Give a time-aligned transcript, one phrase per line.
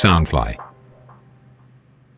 [0.00, 0.54] Soundfly。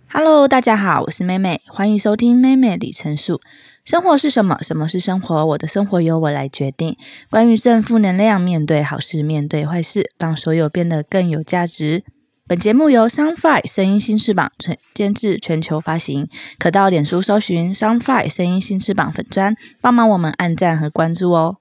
[0.08, 3.40] Hello，大家好，我是妹妹，欢迎收听妹妹里程数。
[3.84, 4.56] 生活是什么？
[4.62, 5.44] 什么是生活？
[5.46, 6.96] 我的生活由我来决定。
[7.28, 12.04] 关于正负能量，面对好事，面对坏事，让所有变得更有价值。
[12.46, 16.28] 本节目由 Soundfly 声音新翅膀全监制，全球发行。
[16.60, 21.56] 可到脸书搜寻 Soundfly 声音新翅膀粉砖，帮忙我们按赞和关注哦。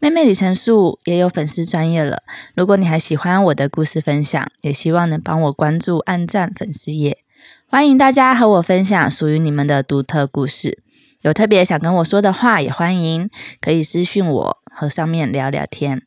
[0.00, 2.22] 妹妹里程数也有粉丝专业了，
[2.54, 7.18] 如果你还喜欢我的故事分享，也希望能帮我关注、按赞粉丝页。
[7.66, 10.84] 欢迎大家和我分享属于你们的独特故事。
[11.22, 13.28] 有特别想跟我说的话，也欢迎
[13.60, 16.02] 可以私讯我，和上面聊聊天。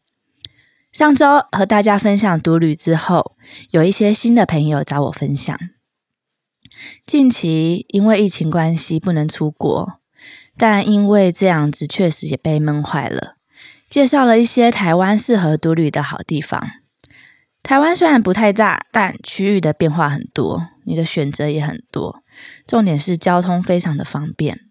[0.94, 3.36] 上周和大家分享独旅之后，
[3.72, 5.60] 有一些新的朋友找我分享。
[7.06, 10.00] 近期因为疫情关系不能出国，
[10.58, 13.36] 但因为这样子确实也被闷坏了。
[13.92, 16.72] 介绍了一些台湾适合独旅的好地方。
[17.62, 22.24] 台湾虽然不太大，但区域的变化很多，你的选择也很多。
[22.66, 24.62] 重点是交通非常的方便，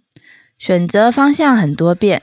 [0.59, 2.23] 选择方向很多变。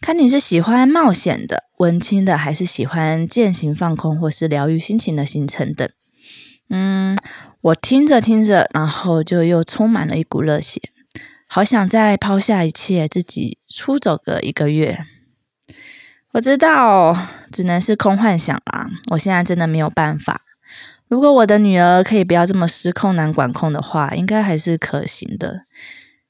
[0.00, 5.88] 看你是喜欢冒险的、文青的，还是喜欢践行放空或是疗愈心情的行程等。
[6.68, 7.16] 嗯，
[7.60, 10.80] 我听着听着，然后就又充满了一股热血，
[11.46, 15.06] 好想再抛下一切，自己出走个一个月。
[16.32, 17.16] 我知道，
[17.50, 18.90] 只能是空幻想啦。
[19.10, 20.42] 我现在真的没有办法。
[21.08, 25.62] 如果我的女儿可以不要这么失控难管控的话，应该还是可行的。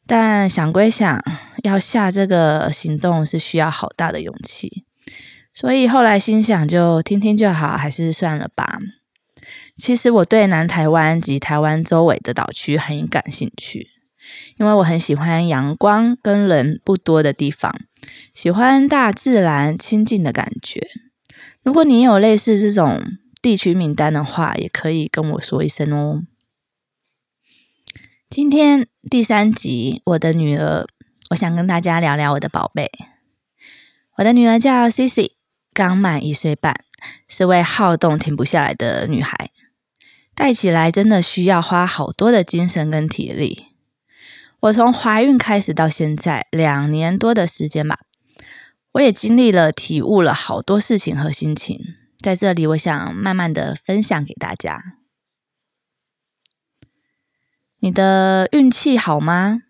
[0.07, 1.21] 但想归想，
[1.65, 4.85] 要下这个行动是需要好大的勇气。
[5.53, 8.79] 所以后来心想，就听听就好，还是算了吧。
[9.77, 13.89] 其实我对南台湾及台湾周围的岛区很感兴趣，
[14.57, 17.75] 因为我很喜欢阳光跟人不多的地方。
[18.33, 20.89] 喜欢大自然亲近的感觉。
[21.63, 23.03] 如果你有类似这种
[23.43, 26.23] 地区名单的话，也可以跟我说一声哦。
[28.31, 30.87] 今天第三集，我的女儿，
[31.31, 32.91] 我想跟大家聊聊我的宝贝。
[34.19, 35.33] 我的女儿叫 Cici，
[35.73, 36.85] 刚满一岁半，
[37.29, 39.51] 是位好动停不下来的女孩。
[40.35, 43.67] 带起来真的需要花好多的精神跟体力。
[44.61, 48.01] 我从怀孕开始到现在两年多的时间吧，
[48.93, 51.79] 我也经历了、体悟了好多事情和心情，
[52.21, 54.97] 在这里我想慢慢的分享给大家。
[57.81, 59.63] 你的运气好吗？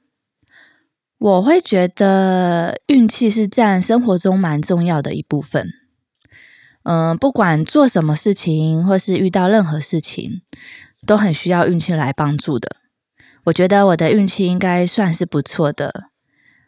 [1.18, 5.68] 我会觉得运气是占生活中蛮重要的一部分。
[6.84, 10.42] 嗯，不管做什么事情，或是遇到任何事情，
[11.04, 12.76] 都很需要运气来帮助的。
[13.46, 16.10] 我觉得我的运气应该算是不错的。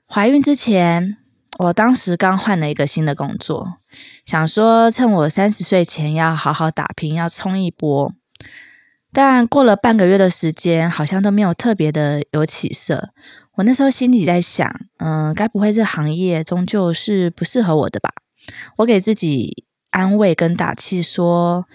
[0.06, 1.16] 怀孕之前，
[1.58, 3.78] 我当时刚换了一个新的工作，
[4.24, 8.12] 想说趁我三十岁前要好好打拼，要冲一波。
[9.12, 13.10] 但过了半个月的时间，好像都没有特别的有起色。
[13.56, 18.12] 我那时候心里在想，嗯，该不会这行业终究是不适合我的吧？
[18.76, 21.66] 我给自己安慰跟打气说，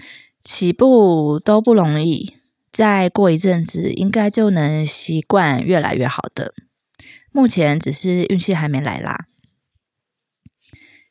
[0.46, 2.38] 起步都不容易。
[2.74, 6.56] 再过一阵子，应该就能习惯越来越好的。
[7.32, 9.28] 目前只是运气还没来啦。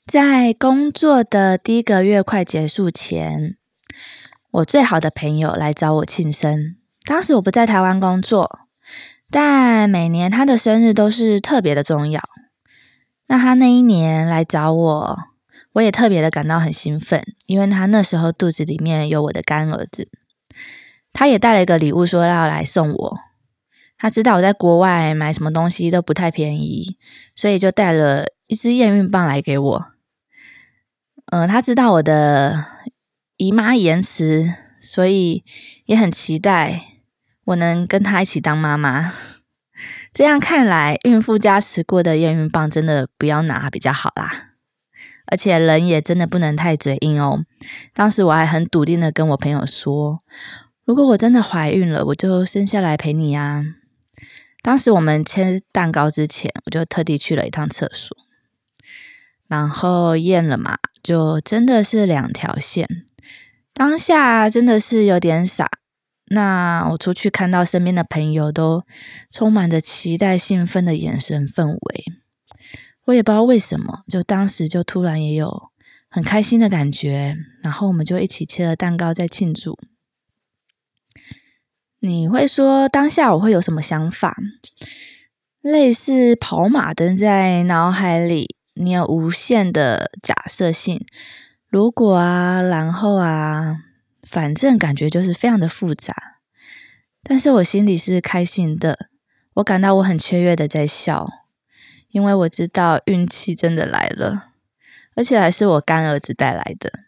[0.04, 3.56] 在工作的第一个月快结束前，
[4.50, 6.74] 我最好的朋友来找我庆生。
[7.04, 8.66] 当时我不在台湾工作，
[9.30, 12.20] 但每年他的生日都是特别的重要。
[13.28, 15.18] 那他那一年来找我，
[15.74, 20.08] 我也特别的感到很兴奋，因为他那时候肚子里面有我的干儿子。
[21.12, 23.18] 他也带了一个礼物，说要来送我。
[23.98, 26.98] 他知道我在国外买什么东西都不太便宜，
[27.36, 29.86] 所以就带了一支验孕棒来给我。
[31.26, 32.66] 嗯，他知道我的
[33.36, 35.44] 姨妈延迟，所以
[35.84, 36.82] 也很期待
[37.44, 39.12] 我能跟他一起当妈妈。
[40.12, 44.48] 这样看来，孕妇加持过的验孕棒真的不要拿比较好啦。
[45.26, 47.44] 而且人也真的不能太嘴硬哦。
[47.94, 50.24] 当时我还很笃定的跟我朋友说。
[50.84, 53.64] 如果我真的怀孕了，我就生下来陪你呀。
[54.62, 58.16] 当时我们切蛋糕之前，我就特地去了一趟厕所，
[59.46, 62.88] 然后验了嘛，就真的是两条线。
[63.72, 65.70] 当下真的是有点傻。
[66.26, 68.84] 那我出去看到身边的朋友都
[69.30, 72.04] 充满着期待、兴奋的眼神氛围，
[73.04, 75.70] 我也不知道为什么，就当时就突然也有
[76.08, 79.78] 很开心的感觉，然后我们就一起切了蛋糕在庆祝。
[82.04, 84.36] 你会说当下我会有什么想法？
[85.60, 91.06] 类似跑马灯在脑海里，你有无限的假设性。
[91.68, 93.84] 如果啊，然后啊，
[94.24, 96.40] 反正感觉就是非常的复杂。
[97.22, 99.08] 但是我心里是开心的，
[99.54, 101.28] 我感到我很雀跃的在笑，
[102.08, 104.48] 因为我知道运气真的来了，
[105.14, 107.04] 而且还是我干儿子带来的。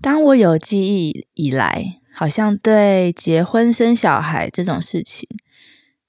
[0.00, 5.28] 当我有记忆以来，好像对结婚生小孩这种事情，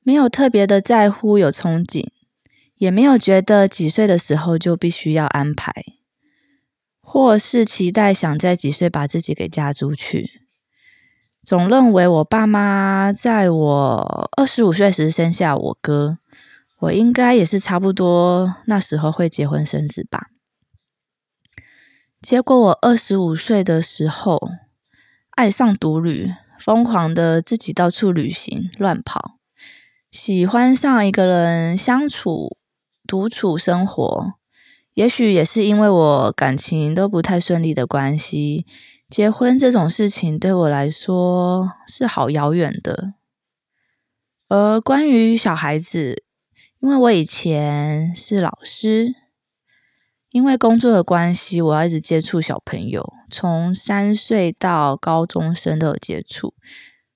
[0.03, 2.05] 没有特别的在乎，有憧憬，
[2.75, 5.73] 也没有觉得几岁的时候就必须要安排，
[7.01, 10.41] 或是期待想在几岁把自己给嫁出去。
[11.43, 16.19] 总认为我爸妈在我二十五岁时生下我哥，
[16.81, 20.27] 我应该也是差不多那时候会结婚生子吧。
[22.21, 24.51] 结果我二十五岁的时候
[25.35, 29.37] 爱上独旅，疯狂的自己到处旅行乱跑，
[30.09, 32.55] 喜欢上一个人相处
[33.05, 34.35] 独处生活。
[34.93, 38.65] 也许也是因为我感情都不太顺利的关系。
[39.09, 43.15] 结婚这种事情对我来说是好遥远的，
[44.47, 46.23] 而关于小孩子，
[46.79, 49.13] 因为我以前是老师，
[50.35, 56.53] 因为工作的关系，我要一直接触小朋友，从三岁到高中生都有接触。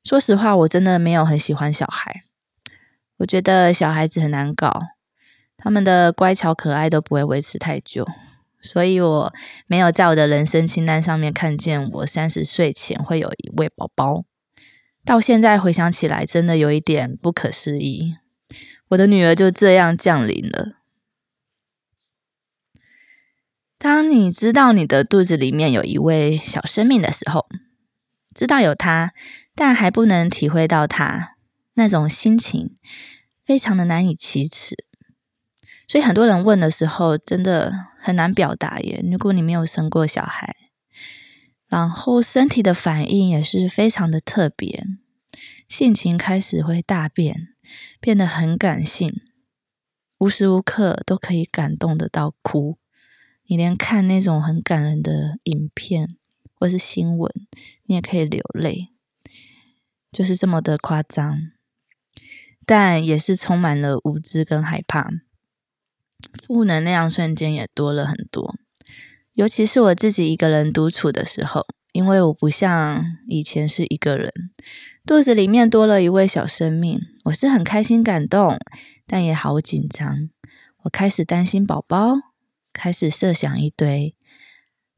[0.05, 2.23] 说实话，我真的没有很喜欢小孩，
[3.17, 4.71] 我觉得小孩子很难搞，
[5.57, 8.07] 他们的乖巧可爱都不会维持太久。
[8.61, 9.33] 所以我
[9.67, 14.23] 没有在我的人生清单上面看见我三十岁前会有一位宝宝。
[15.03, 18.15] 到现在回想起来，真的有一点不可思议。
[18.91, 20.78] 我的女儿就这样降临了。
[23.79, 27.47] 当你知道你的肚子里面有一位小生命的时候，
[28.35, 29.13] 知道有他，
[29.55, 31.37] 但还不能体会到他
[31.73, 32.75] 那种心情，
[33.41, 34.75] 非常的难以启齿。
[35.87, 37.87] 所以很多人问的时候，真的。
[38.01, 39.03] 很难表达耶。
[39.11, 40.55] 如果你没有生过小孩，
[41.67, 44.85] 然后身体的反应也是非常的特别，
[45.67, 47.49] 性情开始会大变，
[47.99, 49.19] 变得很感性，
[50.19, 52.78] 无时无刻都可以感动得到哭。
[53.49, 56.15] 你连看那种很感人的影片
[56.53, 57.33] 或是新闻，
[57.85, 58.89] 你也可以流泪，
[60.11, 61.35] 就是这么的夸张，
[62.63, 65.09] 但也是充满了无知跟害怕。
[66.31, 68.55] 负能量瞬间也多了很多，
[69.33, 74.31] 尤其是我自己一个人独处的时候，因为我不像以前是一个人，
[75.07, 78.59] 肚子里面多了一位小生命，我是很开心感动，
[79.07, 80.29] 但也好紧张。
[80.83, 82.13] 我开始担心宝宝，
[82.79, 84.15] 开始设想一堆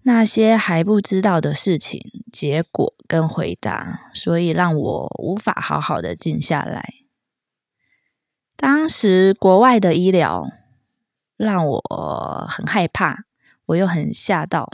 [0.04, 2.00] 那些还不知道的事情、
[2.32, 6.94] 结果跟回答，所以让我无法好好的静下来。
[8.56, 10.48] 当时国外的医疗。
[11.42, 13.24] 让我很害怕，
[13.66, 14.70] 我又很吓到。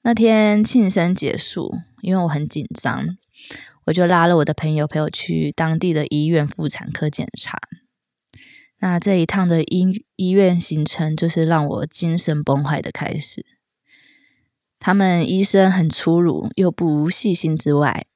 [0.00, 3.18] 那天庆生结束，因为我很紧张，
[3.84, 7.58] 我就拉了我的朋友陪我去当地的医院妇产科检查。
[8.80, 13.44] 那这一趟的医医院行程，就是让我精神崩坏的开始。
[14.78, 18.06] 他们医生很粗鲁又不细心之外，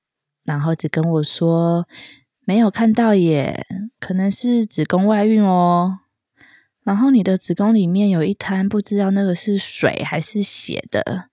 [0.44, 1.88] 然后只跟我说
[2.44, 3.66] 没有看到耶，
[3.98, 5.98] 可能是子宫外孕哦。
[6.84, 11.30] 然后你的子宫里面有一滩，不知道那个是水还是血的，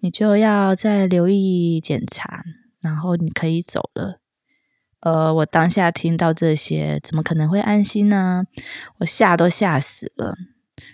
[0.00, 2.44] 你就要再留意检查，
[2.80, 4.19] 然后你可以走了。
[5.00, 8.44] 呃，我当下听到这些，怎么可能会安心呢？
[8.98, 10.36] 我吓都吓死了，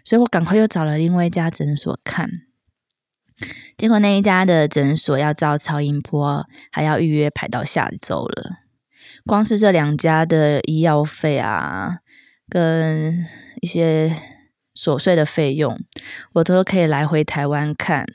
[0.04, 2.30] 所以我赶快又找了另外一家诊所看，
[3.76, 8.58] 结果那一家的诊所要照超音波，还要预约排到下周了。
[9.25, 11.98] 光是这两家的医药费啊！
[12.48, 13.26] 跟
[13.60, 14.16] 一些
[14.72, 15.76] 琐碎的费用，
[16.34, 18.06] 我都可以来回台湾看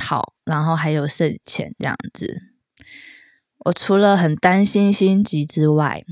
[0.00, 2.55] 好，然后还有剩钱这样子。
[3.66, 6.04] 我除了很担心心急之外，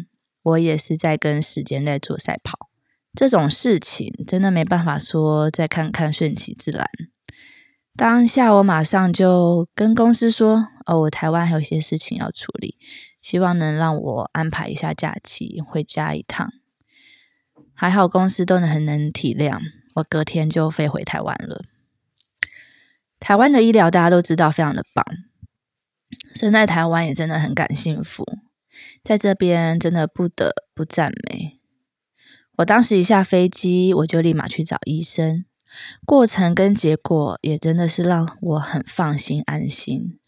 [0.42, 2.68] 我也是在跟时间在做赛跑。
[3.14, 6.84] 这种事情真的没办法说再看看顺其自然。
[7.96, 12.76] 当下我马上就跟公司说：“哦，我台湾还有一些事情要处理，
[13.22, 16.52] 希望能让我安排一下假期回家一趟。”
[17.72, 19.60] 还好公司都能很能体谅，
[19.94, 21.62] 我隔天就飞回台湾了。
[23.20, 25.04] 台湾的医疗大家都知道非常的棒，
[26.34, 28.24] 生在台湾也真的很感幸福，
[29.02, 31.60] 在这边真的不得不赞美。
[32.58, 35.44] 我当时一下飞机，我就立马去找医生，
[36.04, 40.18] 过程跟结果也真的是让我很放心安心。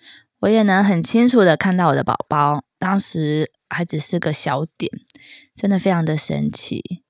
[0.40, 4.90] 我也能很清楚的看到我的宝宝，当时还只是个小点，
[5.54, 7.02] 真的非常的神奇。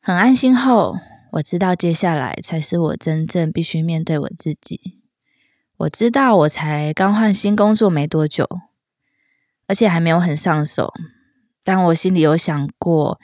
[0.00, 0.96] 很安心后，
[1.32, 5.03] 我知道接下来才是我真正必须面对我自己。
[5.78, 8.48] 我知道我才刚换新工作没多久，
[9.66, 10.92] 而且还没有很上手。
[11.64, 13.18] 但我心里有想过，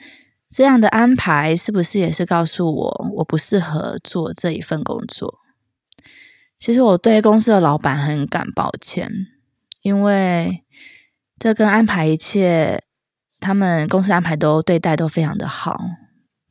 [0.49, 5.39] 这样的安排是不是也是告诉我我不适合做这一份工作？
[6.59, 9.09] 其实我对公司的老板很感抱歉，
[9.81, 10.63] 因为
[11.39, 12.83] 这跟安排一切，
[13.39, 15.79] 他们公司安排都对待都非常的好，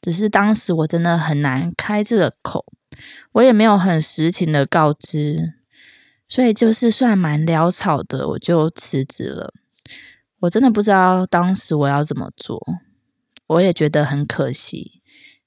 [0.01, 2.65] 只是当时我真的很难开这个口，
[3.33, 5.60] 我也没有很实情的告知，
[6.31, 9.53] 所以就是算蛮潦草的，我就辞职了。
[10.43, 12.65] 我真的不知道当时我要怎么做，
[13.49, 15.03] 我也觉得很可惜。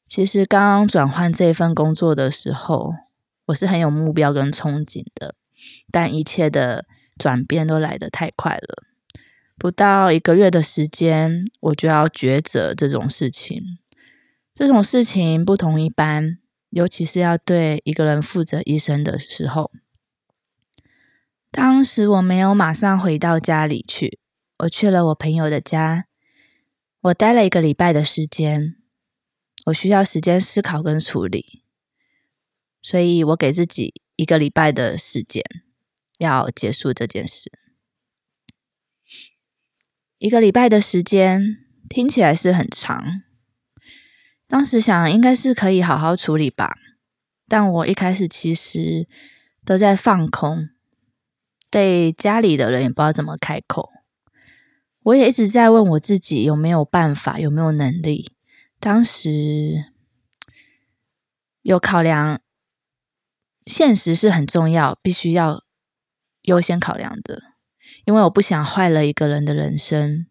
[0.06, 2.94] 其实刚刚转换这份工作的时候，
[3.46, 5.36] 我是很有目标跟憧憬的，
[5.90, 6.86] 但一切的
[7.18, 8.84] 转变都来得太快了。
[9.58, 13.64] 不到一个月的时间，我就要抉择这种事情。
[14.54, 16.40] 这种事情不同一般，
[16.72, 19.72] 尤其是要对一个人负责一生的时候。
[21.54, 24.18] 当时我没有马上回到家里去。
[24.58, 26.08] 我去了我朋友的家，
[27.02, 28.76] 我待了一个礼拜的时间，
[29.68, 31.64] 我需要时间思考跟处理，
[32.82, 35.44] 所以我给自己一个礼拜的时间
[36.18, 37.52] 要结束这件事。
[40.18, 41.58] 一个礼拜的时间
[41.88, 43.22] 听起来是很长，
[44.48, 46.76] 当时想应该是可以好好处理吧，
[47.48, 49.06] 但我一开始其实
[49.64, 50.70] 都在放空，
[51.74, 53.90] 对家里的人也不知道怎么开口。
[55.02, 58.36] 我也一直在问我自己有没有办法，有没有能力。
[58.80, 59.86] 当时
[61.64, 62.42] 有考量，
[63.66, 65.64] 现实是很重要，必须要
[66.44, 67.42] 优先考量的。
[68.06, 70.28] 因为我不想坏了一个人的人生。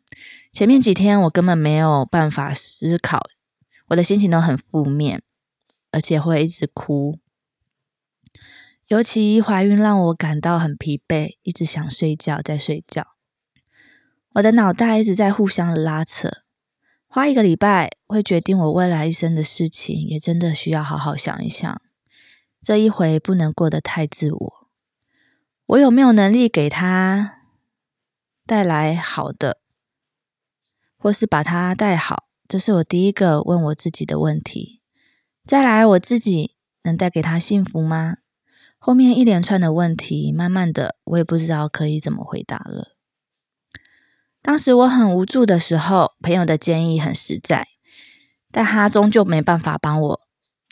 [0.52, 3.26] 前面几天我根本没有办法思考，
[3.88, 5.24] 我的心情都很负面，
[5.90, 7.18] 而且会一直哭。
[8.92, 13.06] 尤其怀孕让我感到很疲惫，一直想睡觉，在睡觉。
[14.34, 16.28] 我的脑袋一直在互相的拉扯，
[17.06, 21.80] 花一个礼拜会决定我未来一生的事情，也真的需要好好想一想。
[22.60, 24.68] 这一回不能过得太自我，
[25.64, 27.38] 我有没有能力给他
[28.44, 29.62] 带来好的，
[30.98, 32.24] 或是把他带好？
[32.46, 34.82] 这是我第一个问我自己的问题。
[35.46, 38.18] 再来，我自己能带给他幸福吗？
[38.84, 42.96] 后面一连串的问题，慢慢的，我也不知道可以怎么回答了。
[44.42, 47.68] 当时我很无助的时候，朋友的建议很实在，
[48.50, 50.20] 但他终究没办法帮我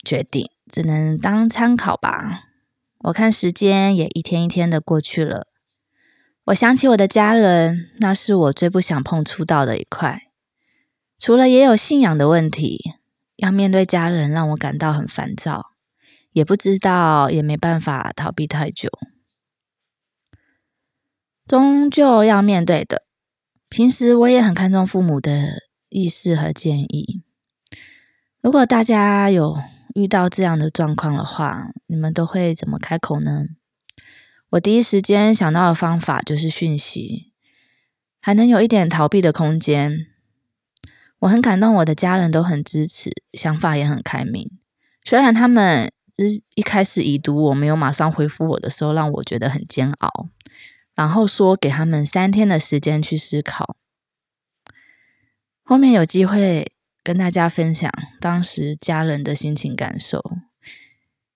[0.03, 2.49] 决定，只能当参考吧。
[3.05, 5.47] 我看时间也一天一天的过去了，
[6.47, 10.23] 我想起我的家人，那是我最不想碰触到的一块。
[11.17, 12.95] 除了也有信仰的问题，
[13.37, 15.70] 要面对家人让我感到很烦躁，
[16.31, 18.89] 也不知道也没办法逃避太久，
[21.45, 23.03] 终究要面对的。
[23.67, 27.23] 平时我也很看重父母的意识和建议。
[28.41, 29.57] 如果大家有
[29.93, 33.45] 遇到这样的状况的话，你们都会怎么开口呢？
[34.51, 37.33] 我第一时间想到的方法就是讯息，
[38.21, 40.07] 还能有一点逃避的空间。
[41.19, 44.49] 我很感动，我的家人都很支持，想法也很开明。
[45.05, 45.91] 虽然他们
[46.29, 50.29] 一一开始已读我没有马上回复我的时候，让我觉得很煎熬。
[50.93, 53.75] 然后说给他们三天的时间去思考。
[55.63, 56.73] 后面有机会
[57.03, 60.21] 跟大家分享当时家人的心情感受。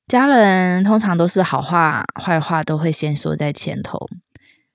[0.08, 4.08] 家人通常都是好话坏话都会先说在前头，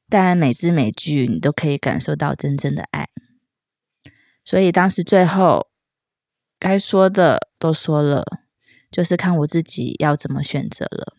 [0.08, 3.08] 但每字每句你都可以感受到真正的爱。
[4.42, 5.68] 所以当时最后
[6.58, 8.39] 该说的都说了，
[8.90, 11.16] 就是看我自己要怎么选择了。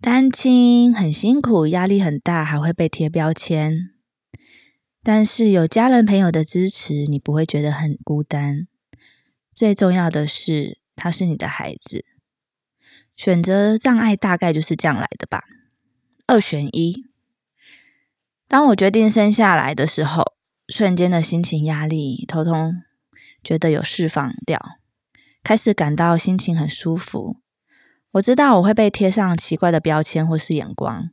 [0.00, 3.90] 单亲很辛苦，压力很大，还会被贴标签。
[5.02, 8.68] 但是有家人朋友的支持，你不会觉得很孤单。
[9.52, 12.04] 最重要的是，他是你的孩子。
[13.16, 15.44] 选择障碍大概就是这样来的吧，
[16.26, 17.06] 二选一。
[18.46, 20.34] 当我决定生下来的时候，
[20.68, 22.82] 瞬间的心情压力、头痛，
[23.46, 24.60] 觉得有释放掉，
[25.44, 27.36] 开始感到心情很舒服。
[28.14, 31.10] 我知道我会被贴上奇怪的标签或是眼光，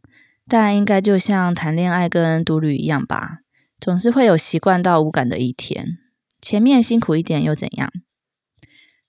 [0.48, 3.42] 但应该就像谈恋爱跟独旅一样吧，
[3.80, 6.00] 总是会有习惯到无感的一天。
[6.42, 7.88] 前面辛苦一点又怎样？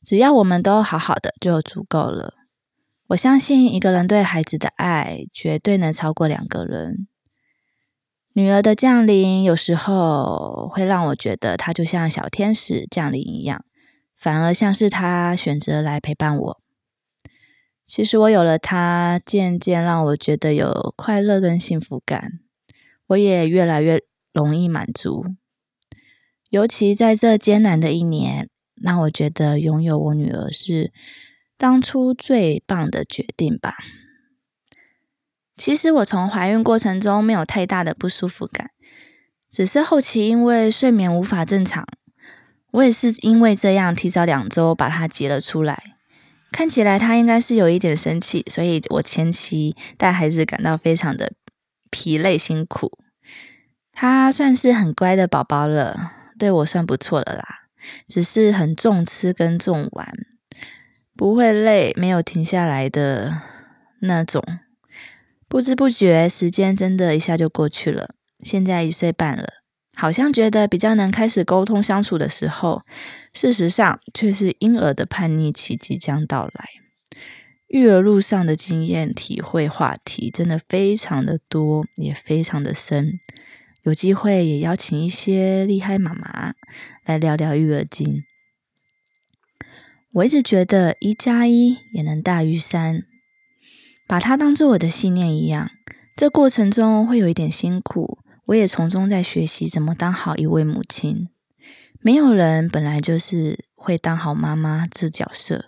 [0.02, 2.34] 只要我们都好好的就足够了。
[3.08, 7.08] 我相信一个人对孩子的爱绝对能超过两个人。
[8.36, 13.64] 女儿的降临有时候会让我觉得她就像小天使降临一样，
[14.16, 16.60] 反而像是她选择来陪伴我。
[17.86, 22.40] 其实我有了她，渐渐让我觉得有快乐跟幸福感。
[23.06, 25.24] 我也越来越容易满足。
[26.50, 30.92] 尤其在这艰难的一年，让我觉得拥有我女儿是
[31.56, 33.76] 当初最棒的决定吧。
[35.64, 38.68] 其实我从怀孕过程中没有太大的不舒服感，
[39.50, 41.86] 只是后期因为睡眠无法正常，
[42.72, 45.82] 我也是因为这样提早两周把她接了出来。
[46.52, 51.32] 看起来他应该是有一点生气，所以我前期带孩子感到非常的
[51.90, 52.98] 疲累辛苦。
[53.90, 57.44] 他算是很乖的宝宝了，对我算不错了啦，
[58.06, 60.12] 只是很重吃跟重玩，
[61.16, 63.40] 不会累，没有停下来的
[64.02, 64.44] 那种。
[65.54, 68.16] 不知不觉，时间真的一下就过去了。
[68.40, 69.48] 现在一岁半了，
[69.94, 72.82] 好像觉得比较能开始沟通相处的时候，
[73.32, 76.68] 事实上却是婴儿的叛逆期即将到来。
[77.68, 83.20] 育儿路上的经验、体会、话题真的非常的多，也非常的深。
[83.84, 86.54] 有机会也邀请一些厉害妈妈
[87.04, 88.24] 来聊聊育儿经。
[90.14, 93.04] 我一直觉得一加一也能大于三。
[94.06, 95.70] 把它当做我的信念一样，
[96.14, 101.28] 这过程中会有一点辛苦，我也从中在学习怎么当好一位母亲。
[102.00, 105.64] 没有人本来就是会当好妈妈这角色，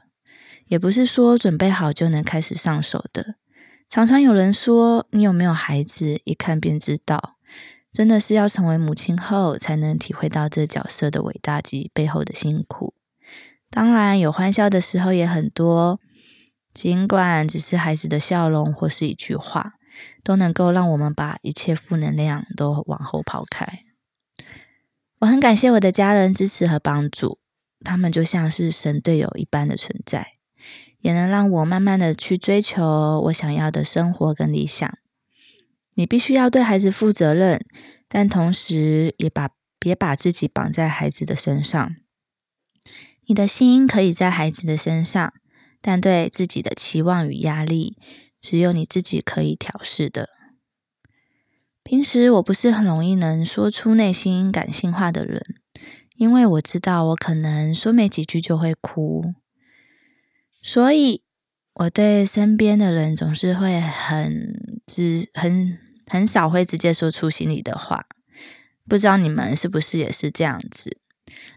[0.66, 3.36] 也不是说准备好就能开始上手的。
[3.88, 7.36] 常常有人说，你有没有孩子，一看便知道，
[7.92, 12.92] 真的是要成为母亲后，才能体会到这角色的伟大及背后的辛苦。
[13.70, 16.00] 当然，有欢笑的时候也很多。
[16.76, 19.72] 尽管只是孩子的笑容或是一句话，
[20.22, 23.80] 都能够让我们把一切负能量都往后抛开。
[25.20, 27.38] 我很感谢我的家人支持和帮助，
[27.82, 30.34] 他们就像是神队友一般的存在，
[30.98, 34.98] 也能让我慢慢的去追求我想要的生活跟理想。
[35.94, 37.64] 你必须要对孩子负责任，
[38.06, 41.96] 但同时也把别把自己绑在孩子的身上。
[43.24, 45.32] 你的心可以在孩子的身上。
[45.86, 47.96] 但对自己的期望与压力，
[48.40, 50.30] 只有你自己可以调试的。
[51.84, 55.40] 平时我不是很容易能说出内心感性话的人，
[56.16, 59.34] 因为我知道我可能说没几句就会哭，
[60.60, 61.22] 所以
[61.74, 68.06] 我对身边的人总是会很直、很很少会直接说出心里的话。
[68.88, 70.98] 不知道你们是不是也是这样子？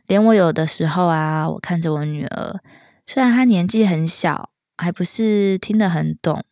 [0.06, 2.62] 连我有的时候啊，我看着我女儿。
[3.12, 6.44] 虽然他年纪很小，还不是听得很懂，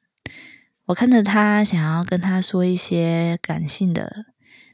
[0.87, 4.25] 我看着他想要跟他说一些感性的，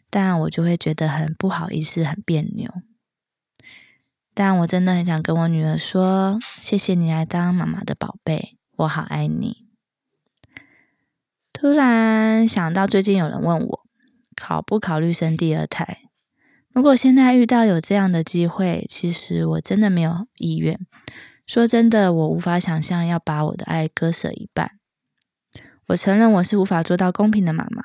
[0.10, 2.72] 但我就会觉得很不好意思，很别扭。
[4.34, 9.66] 但我真的很想跟我女儿说，谢谢你来当妈妈的宝贝，我好爱你。
[11.52, 13.80] 突然想到，最近有人问我，
[14.38, 16.04] 考不考虑生第二胎？
[16.70, 20.80] 如果现在遇到有这样的机会，其实我真的没有意愿。
[21.46, 24.80] 说真的，我无法想象要把我的爱割舍一半。
[25.88, 27.84] 我承认我是无法做到公平的妈妈。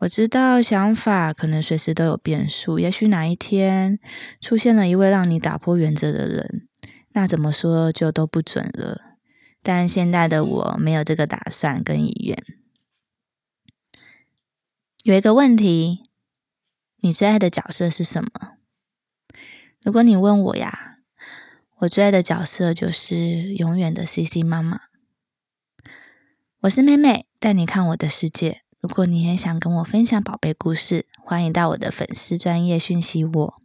[0.00, 3.98] 我知道想法可能随时都有变数，也许哪一天
[4.40, 6.68] 出现了一位让你打破原则的人，
[7.12, 9.16] 那怎么说就都不准了。
[9.62, 12.44] 但现在的我没有这个打算跟意愿。
[15.04, 16.10] 有一个问题，
[17.00, 18.58] 你最爱的角色是什么？
[19.82, 20.91] 如果你问我呀？
[21.82, 23.16] 我最爱的角色就是
[23.54, 24.82] 永远的 C C 妈妈。
[26.60, 28.62] 我是妹妹，带你看我的世界。
[28.80, 33.62] 如果你也想跟我分享宝贝故事，欢迎到我的粉丝专业讯息我。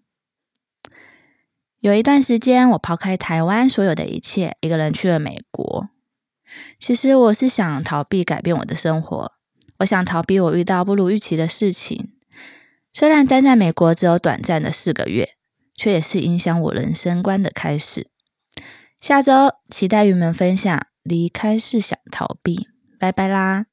[1.80, 5.89] 有一段时间，我抛开台湾所有的一切，一个人去了美国。
[6.80, 9.34] 其实我是想逃避改变我的生活，
[9.82, 12.13] 我想逃避我遇到不如预期的事情。
[12.91, 15.37] 虽然待在美国只有短暂的四个月。
[15.78, 18.10] 却也是影响我人生观的开始。
[19.00, 22.68] 下周期待与你们分享，离开是想逃避，
[23.00, 23.66] 拜拜啦。